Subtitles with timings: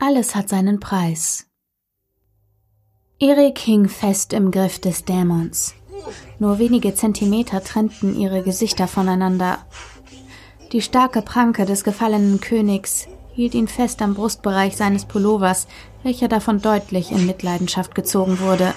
[0.00, 1.46] Alles hat seinen Preis.
[3.18, 5.74] Erik hing fest im Griff des Dämons.
[6.38, 9.58] Nur wenige Zentimeter trennten ihre Gesichter voneinander.
[10.70, 15.66] Die starke Pranke des gefallenen Königs hielt ihn fest am Brustbereich seines Pullovers,
[16.04, 18.74] welcher davon deutlich in Mitleidenschaft gezogen wurde.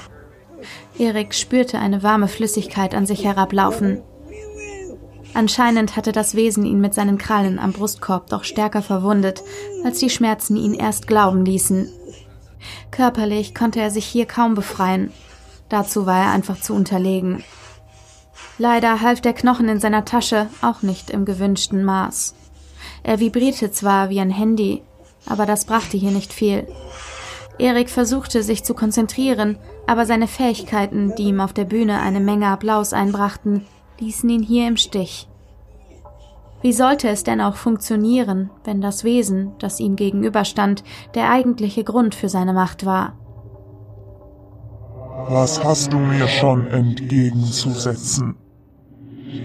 [0.98, 4.02] Erik spürte eine warme Flüssigkeit an sich herablaufen.
[5.34, 9.44] Anscheinend hatte das Wesen ihn mit seinen Krallen am Brustkorb doch stärker verwundet,
[9.84, 11.90] als die Schmerzen ihn erst glauben ließen.
[12.92, 15.12] Körperlich konnte er sich hier kaum befreien.
[15.70, 17.44] Dazu war er einfach zu unterlegen.
[18.58, 22.36] Leider half der Knochen in seiner Tasche auch nicht im gewünschten Maß.
[23.04, 24.84] Er vibrierte zwar wie ein Handy,
[25.26, 26.68] aber das brachte hier nicht viel.
[27.58, 32.48] Erik versuchte sich zu konzentrieren, aber seine Fähigkeiten, die ihm auf der Bühne eine Menge
[32.48, 33.66] Applaus einbrachten,
[34.02, 35.30] ließen ihn hier im Stich.
[36.62, 40.84] Wie sollte es denn auch funktionieren, wenn das Wesen, das ihm gegenüberstand,
[41.16, 43.14] der eigentliche Grund für seine Macht war?
[45.30, 48.36] Was hast du mir schon entgegenzusetzen?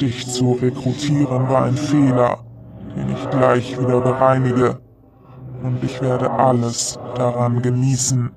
[0.00, 2.44] Dich zu rekrutieren war ein Fehler,
[2.96, 4.80] den ich gleich wieder bereinige,
[5.62, 8.30] und ich werde alles daran genießen.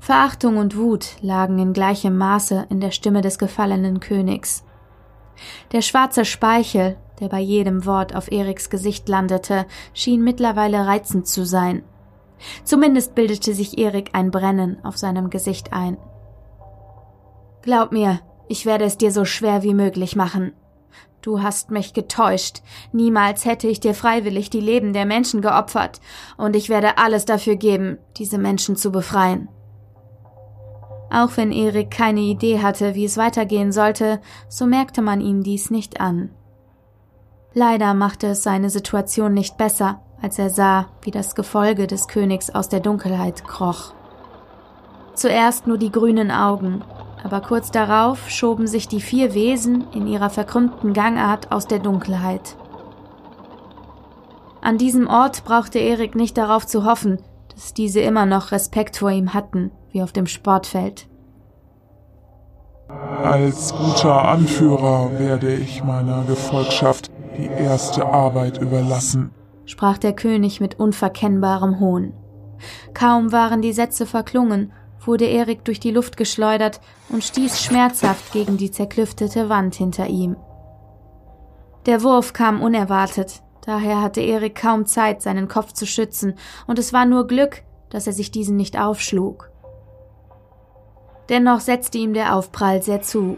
[0.00, 4.64] Verachtung und Wut lagen in gleichem Maße in der Stimme des gefallenen Königs.
[5.72, 11.44] Der schwarze Speichel, der bei jedem Wort auf Eriks Gesicht landete, schien mittlerweile reizend zu
[11.44, 11.82] sein.
[12.64, 15.96] Zumindest bildete sich Erik ein Brennen auf seinem Gesicht ein.
[17.62, 20.52] Glaub mir, ich werde es dir so schwer wie möglich machen.
[21.20, 22.62] Du hast mich getäuscht.
[22.92, 26.00] Niemals hätte ich dir freiwillig die Leben der Menschen geopfert,
[26.36, 29.48] und ich werde alles dafür geben, diese Menschen zu befreien.
[31.10, 35.70] Auch wenn Erik keine Idee hatte, wie es weitergehen sollte, so merkte man ihm dies
[35.70, 36.30] nicht an.
[37.54, 42.50] Leider machte es seine Situation nicht besser, als er sah, wie das Gefolge des Königs
[42.50, 43.94] aus der Dunkelheit kroch.
[45.14, 46.84] Zuerst nur die grünen Augen,
[47.24, 52.56] aber kurz darauf schoben sich die vier Wesen in ihrer verkrümmten Gangart aus der Dunkelheit.
[54.60, 57.18] An diesem Ort brauchte Erik nicht darauf zu hoffen,
[57.54, 61.08] dass diese immer noch Respekt vor ihm hatten, wie auf dem Sportfeld.
[62.88, 69.30] Als guter Anführer werde ich meiner Gefolgschaft die erste Arbeit überlassen,
[69.66, 72.14] sprach der König mit unverkennbarem Hohn.
[72.94, 78.56] Kaum waren die Sätze verklungen, wurde Erik durch die Luft geschleudert und stieß schmerzhaft gegen
[78.56, 80.36] die zerklüftete Wand hinter ihm.
[81.86, 86.34] Der Wurf kam unerwartet, daher hatte Erik kaum Zeit, seinen Kopf zu schützen,
[86.66, 89.50] und es war nur Glück, dass er sich diesen nicht aufschlug.
[91.28, 93.36] Dennoch setzte ihm der Aufprall sehr zu.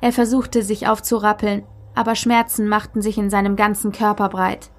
[0.00, 1.62] Er versuchte sich aufzurappeln,
[1.94, 4.70] aber Schmerzen machten sich in seinem ganzen Körper breit.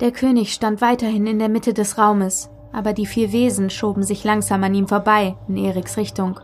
[0.00, 4.24] Der König stand weiterhin in der Mitte des Raumes, aber die vier Wesen schoben sich
[4.24, 6.40] langsam an ihm vorbei, in Eriks Richtung.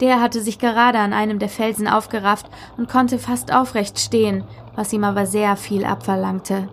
[0.00, 2.48] Der hatte sich gerade an einem der Felsen aufgerafft
[2.78, 4.44] und konnte fast aufrecht stehen,
[4.74, 6.68] was ihm aber sehr viel abverlangte.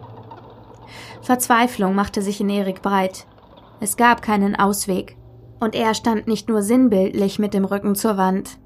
[1.21, 3.25] Verzweiflung machte sich in Erik breit.
[3.81, 5.17] Es gab keinen Ausweg
[5.59, 8.57] und er stand nicht nur sinnbildlich mit dem Rücken zur Wand.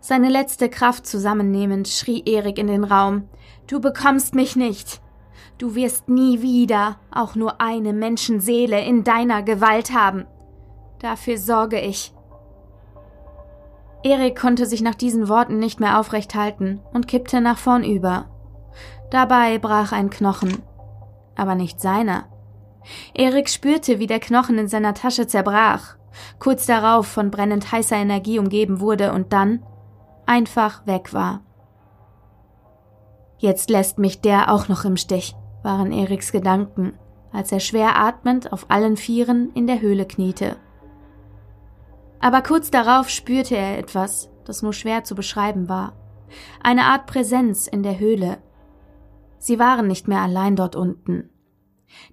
[0.00, 3.28] Seine letzte Kraft zusammennehmend schrie Erik in den Raum
[3.66, 5.02] Du bekommst mich nicht.
[5.58, 10.26] Du wirst nie wieder auch nur eine Menschenseele in deiner Gewalt haben.
[11.00, 12.14] Dafür sorge ich.
[14.02, 18.30] Erik konnte sich nach diesen Worten nicht mehr aufrecht halten und kippte nach vorn über.
[19.10, 20.62] Dabei brach ein Knochen.
[21.36, 22.24] Aber nicht seiner.
[23.14, 25.96] Erik spürte, wie der Knochen in seiner Tasche zerbrach,
[26.38, 29.62] kurz darauf von brennend heißer Energie umgeben wurde und dann
[30.26, 31.42] einfach weg war.
[33.38, 36.94] Jetzt lässt mich der auch noch im Stich, waren Eriks Gedanken,
[37.32, 40.56] als er schwer atmend auf allen Vieren in der Höhle kniete.
[42.20, 45.92] Aber kurz darauf spürte er etwas, das nur schwer zu beschreiben war.
[46.62, 48.38] Eine Art Präsenz in der Höhle.
[49.38, 51.30] Sie waren nicht mehr allein dort unten.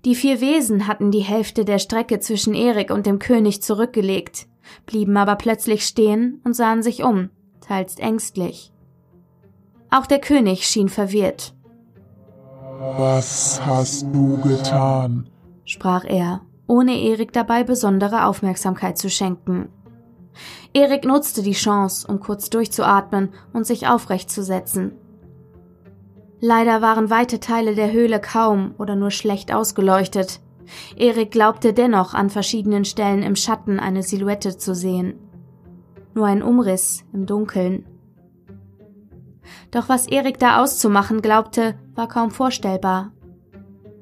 [0.04, 4.48] Die vier Wesen hatten die Hälfte der Strecke zwischen Erik und dem König zurückgelegt,
[4.86, 7.30] blieben aber plötzlich stehen und sahen sich um,
[7.62, 8.72] teils ängstlich.
[9.90, 11.54] Auch der König schien verwirrt.
[12.98, 15.30] Was hast du getan?
[15.64, 19.70] sprach er, ohne Erik dabei besondere Aufmerksamkeit zu schenken.
[20.74, 24.92] Erik nutzte die Chance, um kurz durchzuatmen und sich aufrecht zu setzen.
[26.42, 30.42] Leider waren weite Teile der Höhle kaum oder nur schlecht ausgeleuchtet.
[30.96, 35.20] Erik glaubte dennoch an verschiedenen Stellen im Schatten eine Silhouette zu sehen.
[36.14, 37.86] Nur ein Umriss im Dunkeln.
[39.72, 43.12] Doch was Erik da auszumachen glaubte, war kaum vorstellbar.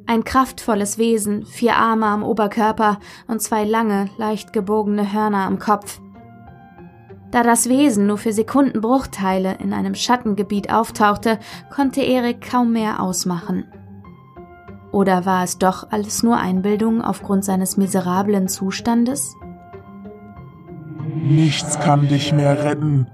[0.05, 6.01] Ein kraftvolles Wesen, vier Arme am Oberkörper und zwei lange, leicht gebogene Hörner am Kopf.
[7.33, 11.39] Da das Wesen nur für Sekundenbruchteile in einem Schattengebiet auftauchte,
[11.73, 13.65] konnte Erik kaum mehr ausmachen.
[14.91, 19.33] Oder war es doch alles nur Einbildung aufgrund seines miserablen Zustandes?
[21.23, 23.07] Nichts kann dich mehr retten.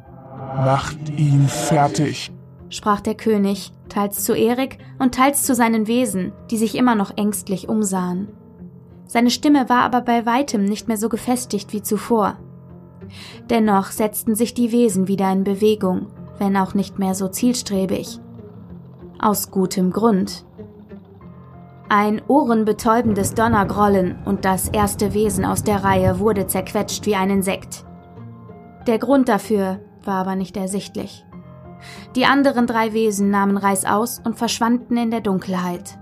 [0.53, 2.33] Macht ihn fertig,
[2.67, 7.15] sprach der König, teils zu Erik und teils zu seinen Wesen, die sich immer noch
[7.15, 8.27] ängstlich umsahen.
[9.05, 12.35] Seine Stimme war aber bei weitem nicht mehr so gefestigt wie zuvor.
[13.49, 16.07] Dennoch setzten sich die Wesen wieder in Bewegung,
[16.37, 18.19] wenn auch nicht mehr so zielstrebig.
[19.19, 20.45] Aus gutem Grund.
[21.89, 27.83] Ein ohrenbetäubendes Donnergrollen und das erste Wesen aus der Reihe wurde zerquetscht wie ein Insekt.
[28.85, 31.25] Der Grund dafür war aber nicht ersichtlich.
[32.15, 35.97] Die anderen drei Wesen nahmen Reißaus und verschwanden in der Dunkelheit.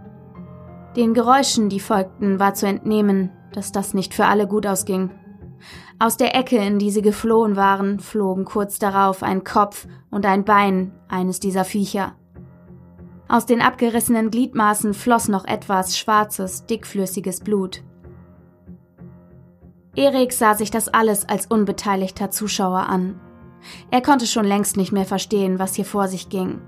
[0.96, 5.12] Den Geräuschen, die folgten, war zu entnehmen, dass das nicht für alle gut ausging.
[6.00, 10.46] Aus der Ecke, in die sie geflohen waren, flogen kurz darauf ein Kopf und ein
[10.46, 12.16] Bein eines dieser Viecher.
[13.28, 17.84] Aus den abgerissenen Gliedmaßen floss noch etwas schwarzes, dickflüssiges Blut.
[19.96, 23.20] Erik sah sich das alles als unbeteiligter Zuschauer an.
[23.90, 26.62] Er konnte schon längst nicht mehr verstehen, was hier vor sich ging.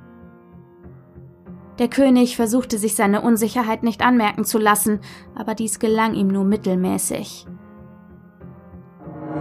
[1.78, 5.00] Der König versuchte sich seine Unsicherheit nicht anmerken zu lassen,
[5.36, 7.46] aber dies gelang ihm nur mittelmäßig.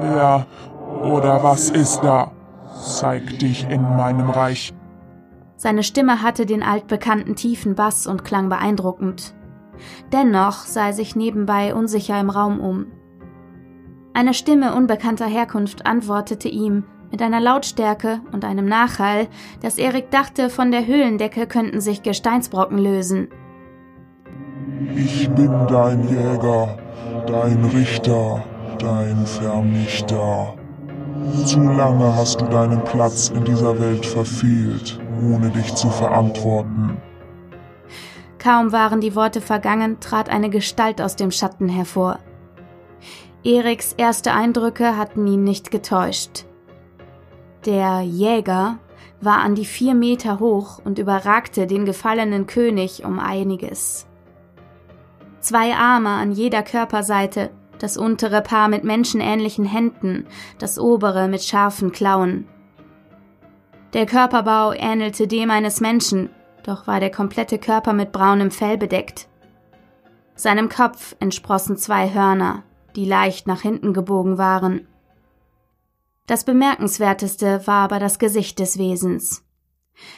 [0.02, 0.46] Ja,
[1.02, 2.30] oder was ist da?
[2.80, 4.72] Zeig dich in meinem Reich.
[5.56, 9.34] Seine Stimme hatte den altbekannten tiefen Bass und klang beeindruckend.
[10.12, 12.86] Dennoch sah er sich nebenbei unsicher im Raum um.
[14.14, 19.28] Eine Stimme unbekannter Herkunft antwortete ihm mit einer Lautstärke und einem Nachhall,
[19.62, 23.28] dass Erik dachte, von der Höhlendecke könnten sich Gesteinsbrocken lösen.
[24.94, 26.78] Ich bin dein Jäger,
[27.26, 28.44] dein Richter,
[28.78, 30.54] dein Vernichter.
[31.44, 37.00] Zu lange hast du deinen Platz in dieser Welt verfehlt ohne dich zu verantworten.
[38.38, 42.20] Kaum waren die Worte vergangen, trat eine Gestalt aus dem Schatten hervor.
[43.44, 46.44] Eriks erste Eindrücke hatten ihn nicht getäuscht.
[47.66, 48.78] Der Jäger
[49.20, 54.06] war an die vier Meter hoch und überragte den gefallenen König um einiges.
[55.40, 60.26] Zwei Arme an jeder Körperseite, das untere Paar mit menschenähnlichen Händen,
[60.58, 62.46] das obere mit scharfen Klauen.
[63.94, 66.30] Der Körperbau ähnelte dem eines Menschen,
[66.62, 69.28] doch war der komplette Körper mit braunem Fell bedeckt.
[70.34, 72.62] Seinem Kopf entsprossen zwei Hörner,
[72.94, 74.86] die leicht nach hinten gebogen waren.
[76.26, 79.44] Das bemerkenswerteste war aber das Gesicht des Wesens.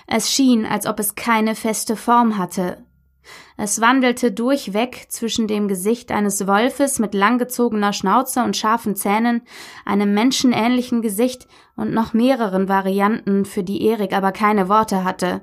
[0.07, 2.85] Es schien, als ob es keine feste Form hatte,
[3.57, 9.43] es wandelte durchweg zwischen dem Gesicht eines Wolfes mit langgezogener Schnauze und scharfen Zähnen,
[9.85, 11.47] einem menschenähnlichen Gesicht
[11.77, 15.43] und noch mehreren Varianten, für die Erik aber keine Worte hatte.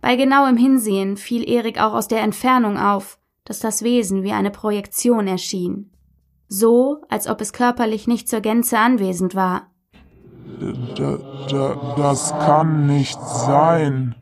[0.00, 4.50] Bei genauem Hinsehen fiel Erik auch aus der Entfernung auf, dass das Wesen wie eine
[4.50, 5.90] Projektion erschien.
[6.48, 9.70] So, als ob es körperlich nicht zur Gänze anwesend war.
[10.96, 11.18] Da,
[11.50, 14.14] da, das kann nicht sein,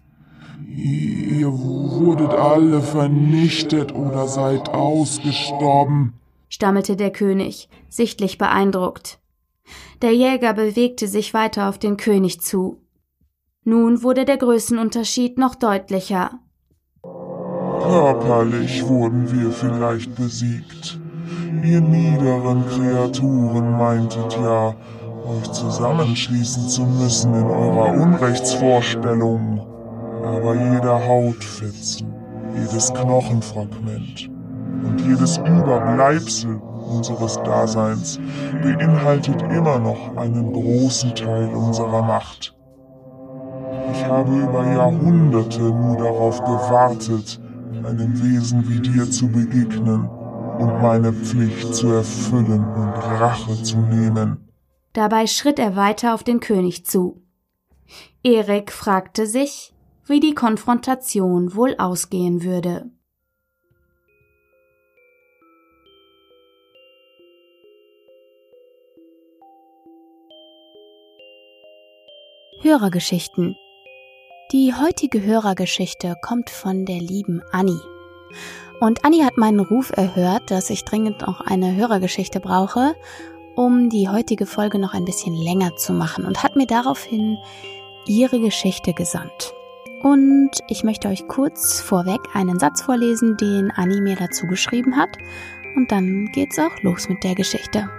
[0.79, 6.13] Ihr wurdet alle vernichtet oder seid ausgestorben,
[6.51, 9.19] stammelte der König, sichtlich beeindruckt.
[10.03, 12.83] Der Jäger bewegte sich weiter auf den König zu.
[13.65, 16.41] Nun wurde der Größenunterschied noch deutlicher.
[17.03, 21.01] Körperlich wurden wir vielleicht besiegt.
[21.65, 24.75] Ihr niederen Kreaturen meintet ja,
[25.27, 29.76] euch zusammenschließen zu müssen in eurer Unrechtsvorstellung
[30.27, 32.13] aber jeder Hautfetzen,
[32.55, 34.31] jedes Knochenfragment
[34.85, 38.19] und jedes Überbleibsel unseres Daseins
[38.63, 42.57] beinhaltet immer noch einen großen Teil unserer Macht.
[43.93, 47.41] Ich habe über Jahrhunderte nur darauf gewartet,
[47.85, 50.09] einem Wesen wie dir zu begegnen
[50.59, 54.49] und meine Pflicht zu erfüllen und Rache zu nehmen.
[54.93, 57.23] Dabei schritt er weiter auf den König zu.
[58.23, 59.76] Erik fragte sich,
[60.07, 62.91] wie die Konfrontation wohl ausgehen würde.
[72.63, 73.57] Hörergeschichten
[74.53, 77.81] Die heutige Hörergeschichte kommt von der lieben Annie.
[78.81, 82.95] Und Annie hat meinen Ruf erhört, dass ich dringend noch eine Hörergeschichte brauche,
[83.57, 87.39] um die heutige Folge noch ein bisschen länger zu machen und hat mir daraufhin
[88.07, 89.56] ihre Geschichte gesandt.
[90.07, 95.11] Und ich möchte euch kurz vorweg einen Satz vorlesen, den Annie mir dazu geschrieben hat.
[95.75, 97.91] Und dann geht's auch los mit der Geschichte.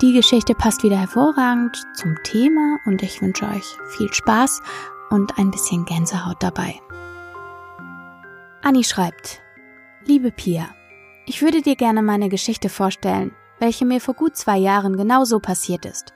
[0.00, 4.62] Die Geschichte passt wieder hervorragend zum Thema und ich wünsche euch viel Spaß
[5.10, 6.80] und ein bisschen Gänsehaut dabei.
[8.62, 9.42] Annie schreibt,
[10.04, 10.68] Liebe Pia,
[11.26, 15.86] ich würde dir gerne meine Geschichte vorstellen, welche mir vor gut zwei Jahren genauso passiert
[15.86, 16.14] ist.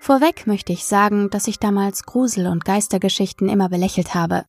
[0.00, 4.44] Vorweg möchte ich sagen, dass ich damals Grusel- und Geistergeschichten immer belächelt habe.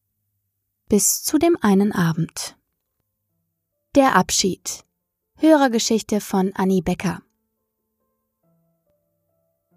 [0.88, 2.58] Bis zu dem einen Abend.
[3.96, 4.86] Der Abschied.
[5.38, 7.22] Hörergeschichte von Annie Becker.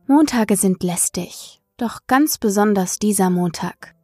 [0.06, 3.94] Montage sind lästig, doch ganz besonders dieser Montag.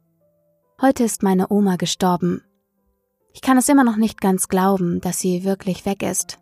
[0.81, 2.43] Heute ist meine Oma gestorben.
[3.33, 6.39] Ich kann es immer noch nicht ganz glauben, dass sie wirklich weg ist.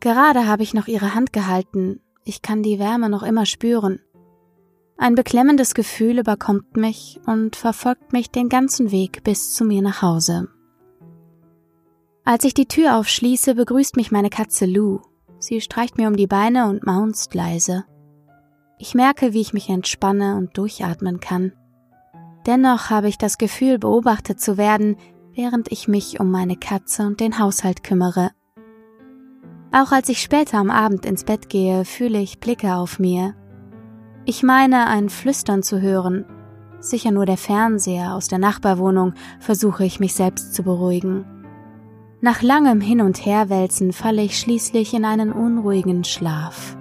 [0.00, 4.00] Gerade habe ich noch ihre Hand gehalten, ich kann die Wärme noch immer spüren.
[4.98, 10.02] Ein beklemmendes Gefühl überkommt mich und verfolgt mich den ganzen Weg bis zu mir nach
[10.02, 10.48] Hause.
[12.24, 15.00] Als ich die Tür aufschließe, begrüßt mich meine Katze Lou.
[15.38, 17.84] Sie streicht mir um die Beine und maunzt leise.
[18.78, 21.52] Ich merke, wie ich mich entspanne und durchatmen kann.
[22.46, 24.96] Dennoch habe ich das Gefühl, beobachtet zu werden,
[25.32, 28.30] während ich mich um meine Katze und den Haushalt kümmere.
[29.72, 33.34] Auch als ich später am Abend ins Bett gehe, fühle ich Blicke auf mir.
[34.24, 36.24] Ich meine, ein Flüstern zu hören.
[36.80, 41.24] Sicher nur der Fernseher aus der Nachbarwohnung, versuche ich mich selbst zu beruhigen.
[42.20, 46.76] Nach langem Hin und Herwälzen falle ich schließlich in einen unruhigen Schlaf.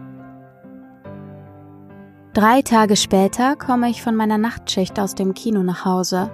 [2.34, 6.32] Drei Tage später komme ich von meiner Nachtschicht aus dem Kino nach Hause.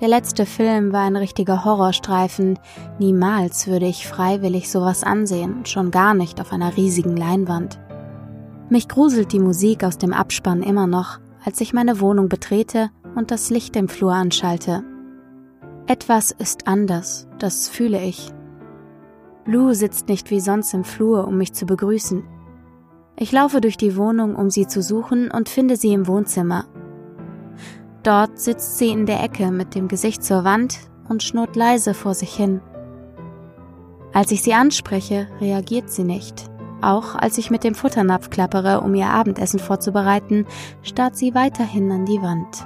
[0.00, 2.58] Der letzte Film war ein richtiger Horrorstreifen.
[2.98, 7.78] Niemals würde ich freiwillig sowas ansehen, schon gar nicht auf einer riesigen Leinwand.
[8.68, 13.30] Mich gruselt die Musik aus dem Abspann immer noch, als ich meine Wohnung betrete und
[13.30, 14.84] das Licht im Flur anschalte.
[15.86, 18.32] Etwas ist anders, das fühle ich.
[19.46, 22.24] Lou sitzt nicht wie sonst im Flur, um mich zu begrüßen.
[23.18, 26.66] Ich laufe durch die Wohnung, um sie zu suchen und finde sie im Wohnzimmer,
[28.06, 32.14] Dort sitzt sie in der Ecke mit dem Gesicht zur Wand und schnurrt leise vor
[32.14, 32.60] sich hin.
[34.12, 36.48] Als ich sie anspreche, reagiert sie nicht.
[36.80, 40.46] Auch als ich mit dem Futternapf klappere, um ihr Abendessen vorzubereiten,
[40.82, 42.64] starrt sie weiterhin an die Wand.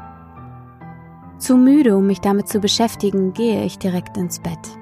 [1.38, 4.78] Zu müde, um mich damit zu beschäftigen, gehe ich direkt ins Bett.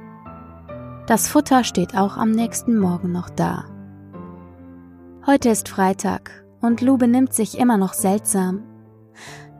[1.07, 3.65] Das Futter steht auch am nächsten Morgen noch da.
[5.25, 8.68] Heute ist Freitag und Lou benimmt sich immer noch seltsam.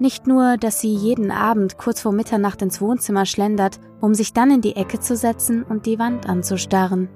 [0.01, 4.51] Nicht nur, dass sie jeden Abend kurz vor Mitternacht ins Wohnzimmer schlendert, um sich dann
[4.51, 7.09] in die Ecke zu setzen und die Wand anzustarren.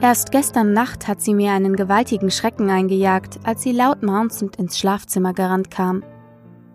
[0.00, 4.78] Erst gestern Nacht hat sie mir einen gewaltigen Schrecken eingejagt, als sie laut maunzend ins
[4.78, 6.04] Schlafzimmer gerannt kam.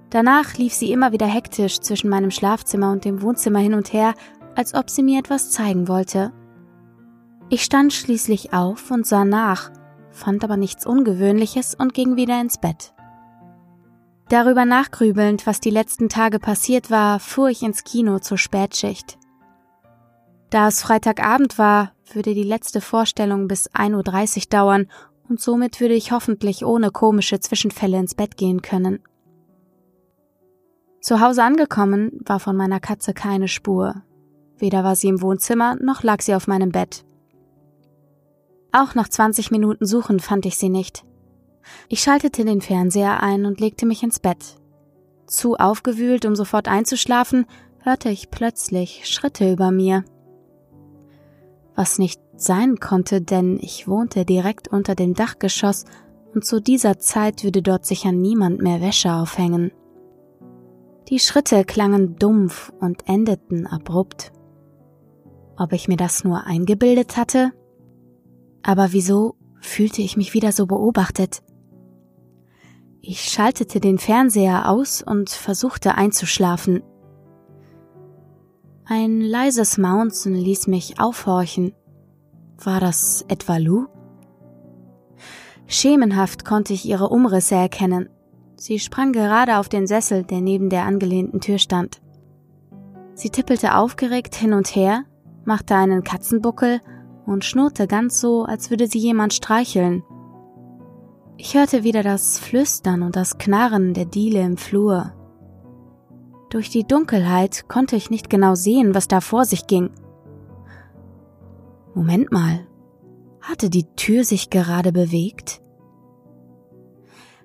[0.09, 4.15] Danach lief sie immer wieder hektisch zwischen meinem Schlafzimmer und dem Wohnzimmer hin und her,
[4.55, 6.33] als ob sie mir etwas zeigen wollte.
[7.49, 9.71] Ich stand schließlich auf und sah nach,
[10.11, 12.93] fand aber nichts Ungewöhnliches und ging wieder ins Bett.
[14.29, 19.17] Darüber nachgrübelnd, was die letzten Tage passiert war, fuhr ich ins Kino zur Spätschicht.
[20.51, 24.87] Da es Freitagabend war, würde die letzte Vorstellung bis 1.30 Uhr dauern
[25.27, 28.99] und somit würde ich hoffentlich ohne komische Zwischenfälle ins Bett gehen können.
[31.01, 34.03] Zu Hause angekommen war von meiner Katze keine Spur.
[34.57, 37.03] Weder war sie im Wohnzimmer, noch lag sie auf meinem Bett.
[38.71, 41.03] Auch nach 20 Minuten Suchen fand ich sie nicht.
[41.87, 44.57] Ich schaltete den Fernseher ein und legte mich ins Bett.
[45.25, 47.45] Zu aufgewühlt, um sofort einzuschlafen,
[47.79, 50.03] hörte ich plötzlich Schritte über mir.
[51.75, 55.85] Was nicht sein konnte, denn ich wohnte direkt unter dem Dachgeschoss
[56.33, 59.71] und zu dieser Zeit würde dort sicher niemand mehr Wäsche aufhängen.
[61.09, 64.31] Die Schritte klangen dumpf und endeten abrupt.
[65.57, 67.51] Ob ich mir das nur eingebildet hatte?
[68.61, 71.41] Aber wieso fühlte ich mich wieder so beobachtet?
[73.01, 76.83] Ich schaltete den Fernseher aus und versuchte einzuschlafen.
[78.85, 81.73] Ein leises Maunzen ließ mich aufhorchen.
[82.57, 83.85] War das etwa Lou?
[85.67, 88.09] Schemenhaft konnte ich ihre Umrisse erkennen.
[88.57, 92.01] Sie sprang gerade auf den Sessel, der neben der angelehnten Tür stand.
[93.13, 95.03] Sie tippelte aufgeregt hin und her,
[95.45, 96.81] machte einen Katzenbuckel
[97.25, 100.03] und schnurrte ganz so, als würde sie jemand streicheln.
[101.41, 105.13] Ich hörte wieder das Flüstern und das Knarren der Diele im Flur.
[106.49, 109.89] Durch die Dunkelheit konnte ich nicht genau sehen, was da vor sich ging.
[111.95, 112.67] Moment mal,
[113.39, 115.61] hatte die Tür sich gerade bewegt?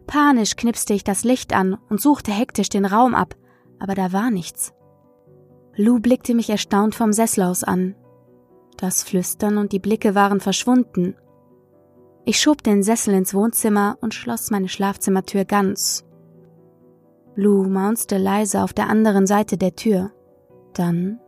[0.08, 3.36] Panisch knipste ich das Licht an und suchte hektisch den Raum ab,
[3.78, 4.74] aber da war nichts.
[5.76, 7.94] Lou blickte mich erstaunt vom Sessel aus an.
[8.76, 11.14] Das Flüstern und die Blicke waren verschwunden.
[12.26, 16.04] Ich schob den Sessel ins Wohnzimmer und schloss meine Schlafzimmertür ganz.
[17.36, 20.10] Lou maunzte leise auf der anderen Seite der Tür.
[20.72, 21.20] Dann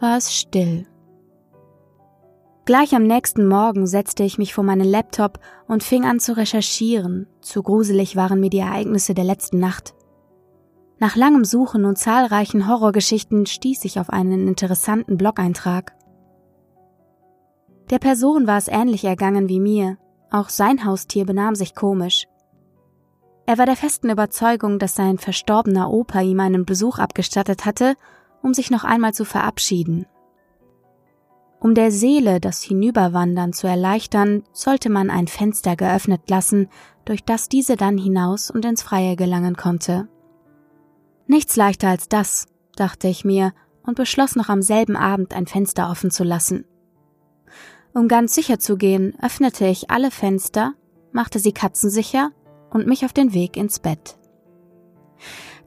[0.00, 0.86] war es still.
[2.66, 7.26] Gleich am nächsten Morgen setzte ich mich vor meinen Laptop und fing an zu recherchieren.
[7.40, 9.94] Zu gruselig waren mir die Ereignisse der letzten Nacht.
[10.98, 15.92] Nach langem Suchen und zahlreichen Horrorgeschichten stieß ich auf einen interessanten Blog-Eintrag.
[17.90, 19.98] Der Person war es ähnlich ergangen wie mir,
[20.30, 22.26] auch sein Haustier benahm sich komisch.
[23.46, 27.94] Er war der festen Überzeugung, dass sein verstorbener Opa ihm einen Besuch abgestattet hatte,
[28.42, 30.06] um sich noch einmal zu verabschieden.
[31.60, 36.68] Um der Seele das Hinüberwandern zu erleichtern, sollte man ein Fenster geöffnet lassen,
[37.04, 40.08] durch das diese dann hinaus und ins Freie gelangen konnte.
[41.26, 45.90] Nichts leichter als das, dachte ich mir und beschloss noch am selben Abend ein Fenster
[45.90, 46.64] offen zu lassen.
[47.94, 50.74] Um ganz sicher zu gehen, öffnete ich alle Fenster,
[51.12, 52.32] machte sie katzensicher
[52.70, 54.18] und mich auf den Weg ins Bett.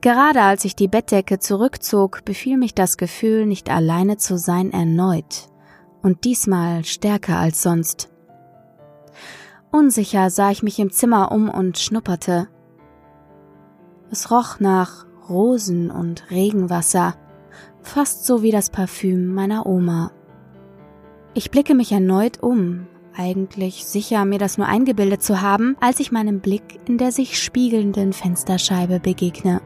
[0.01, 5.47] Gerade als ich die Bettdecke zurückzog, befiel mich das Gefühl, nicht alleine zu sein, erneut
[6.03, 8.09] und diesmal stärker als sonst.
[9.71, 12.49] Unsicher sah ich mich im Zimmer um und schnupperte.
[14.11, 17.15] Es roch nach Rosen und Regenwasser,
[17.81, 20.11] fast so wie das Parfüm meiner Oma.
[21.37, 26.11] Ich blicke mich erneut um, eigentlich sicher, mir das nur eingebildet zu haben, als ich
[26.11, 29.61] meinem Blick in der sich spiegelnden Fensterscheibe begegne.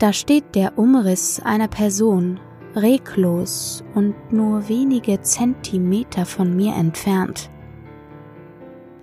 [0.00, 2.40] Da steht der Umriss einer Person,
[2.74, 7.48] reglos und nur wenige Zentimeter von mir entfernt.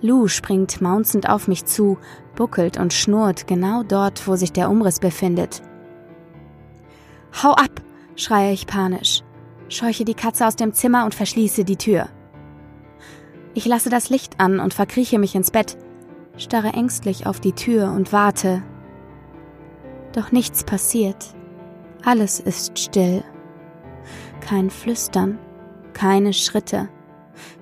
[0.02, 1.96] Lou springt maunzend auf mich zu,
[2.36, 5.62] buckelt und schnurrt genau dort, wo sich der Umriss befindet.
[7.42, 7.80] Hau ab!
[8.14, 9.22] schreie ich panisch,
[9.74, 12.08] scheuche die Katze aus dem Zimmer und verschließe die Tür.
[13.54, 15.76] Ich lasse das Licht an und verkrieche mich ins Bett,
[16.36, 18.62] starre ängstlich auf die Tür und warte.
[20.12, 21.34] Doch nichts passiert.
[22.04, 23.22] Alles ist still
[24.42, 25.38] kein Flüstern,
[25.92, 26.88] keine Schritte,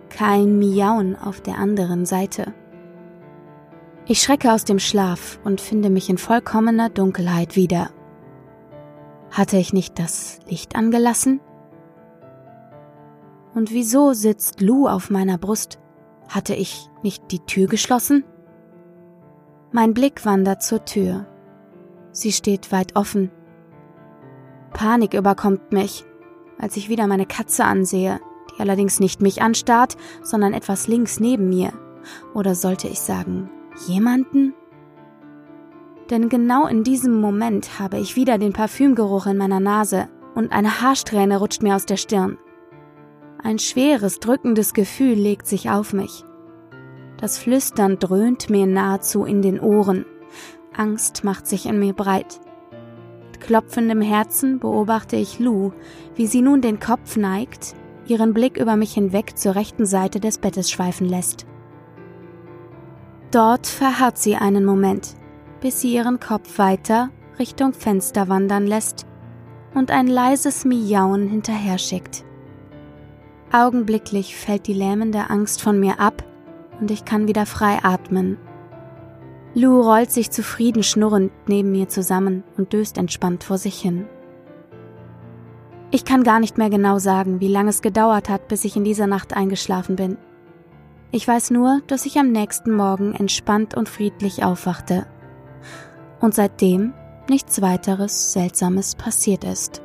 [0.09, 2.55] kein Miauen auf der anderen Seite.
[4.07, 7.91] Ich schrecke aus dem Schlaf und finde mich in vollkommener Dunkelheit wieder.
[9.31, 11.41] Hatte ich nicht das Licht angelassen?
[13.55, 15.79] Und wieso sitzt Lou auf meiner Brust?
[16.29, 18.25] Hatte ich nicht die Tür geschlossen?
[19.73, 21.27] Mein Blick wandert zur Tür.
[22.13, 23.31] Sie steht weit offen.
[24.73, 26.05] Panik überkommt mich
[26.61, 31.49] als ich wieder meine Katze ansehe, die allerdings nicht mich anstarrt, sondern etwas links neben
[31.49, 31.73] mir.
[32.35, 33.51] Oder sollte ich sagen,
[33.87, 34.55] jemanden?
[36.11, 40.83] Denn genau in diesem Moment habe ich wieder den Parfümgeruch in meiner Nase und eine
[40.83, 42.39] Haarsträhne rutscht mir aus der Stirn.
[43.43, 46.25] Ein schweres, drückendes Gefühl legt sich auf mich.
[47.19, 50.07] Das Flüstern dröhnt mir nahezu in den Ohren.
[50.77, 52.41] Angst macht sich in mir breit
[53.41, 55.73] klopfendem Herzen beobachte ich Lou,
[56.15, 57.75] wie sie nun den Kopf neigt,
[58.07, 61.47] ihren Blick über mich hinweg zur rechten Seite des Bettes schweifen lässt.
[63.33, 65.15] Dort verharrt sie einen Moment,
[65.61, 69.07] bis sie ihren Kopf weiter Richtung Fenster wandern lässt
[69.75, 72.25] und ein leises Miauen hinterher schickt.
[73.53, 76.23] Augenblicklich fällt die lähmende Angst von mir ab
[76.81, 78.39] und ich kann wieder frei atmen.
[79.55, 84.07] Lou rollt sich zufrieden schnurrend neben mir zusammen und döst entspannt vor sich hin.
[85.91, 88.85] Ich kann gar nicht mehr genau sagen, wie lange es gedauert hat, bis ich in
[88.85, 90.17] dieser Nacht eingeschlafen bin.
[91.11, 95.07] Ich weiß nur, dass ich am nächsten Morgen entspannt und friedlich aufwachte.
[96.21, 96.95] Und seitdem
[97.29, 99.83] nichts weiteres Seltsames passiert ist.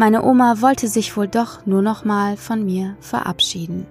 [0.00, 3.84] Meine Oma wollte sich wohl doch nur noch mal von mir verabschieden.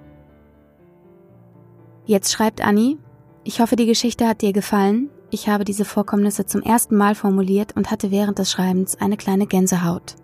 [2.06, 2.98] Jetzt schreibt Annie,
[3.44, 5.10] ich hoffe, die Geschichte hat dir gefallen.
[5.32, 9.48] Ich habe diese Vorkommnisse zum ersten Mal formuliert und hatte während des Schreibens eine kleine
[9.48, 10.16] Gänsehaut.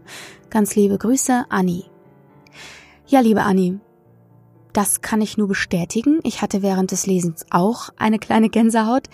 [0.50, 1.84] Ganz liebe Grüße, Anni.
[3.06, 3.78] Ja, liebe Anni,
[4.74, 6.20] das kann ich nur bestätigen.
[6.24, 9.08] Ich hatte während des Lesens auch eine kleine Gänsehaut.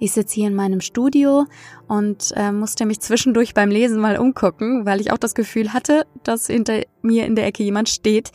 [0.00, 1.46] Ich sitze hier in meinem Studio
[1.86, 6.04] und äh, musste mich zwischendurch beim Lesen mal umgucken, weil ich auch das Gefühl hatte,
[6.24, 8.32] dass hinter mir in der Ecke jemand steht.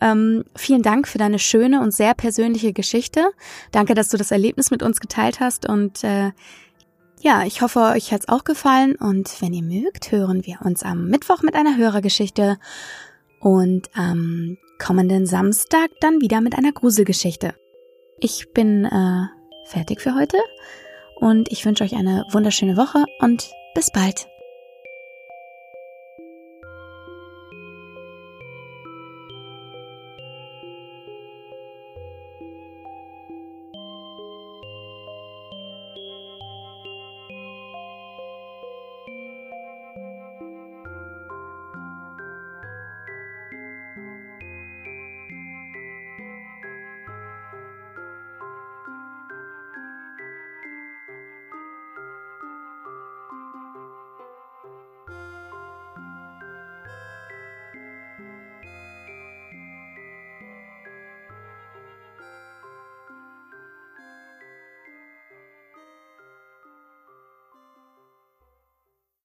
[0.00, 3.30] Ähm, vielen Dank für deine schöne und sehr persönliche Geschichte.
[3.70, 6.32] Danke, dass du das Erlebnis mit uns geteilt hast und äh,
[7.20, 11.08] ja, ich hoffe, euch hat's auch gefallen und wenn ihr mögt, hören wir uns am
[11.08, 12.58] Mittwoch mit einer Hörergeschichte
[13.40, 17.54] und am kommenden Samstag dann wieder mit einer Gruselgeschichte.
[18.20, 19.26] Ich bin äh,
[19.66, 20.38] fertig für heute
[21.16, 24.26] und ich wünsche euch eine wunderschöne Woche und Bis bald.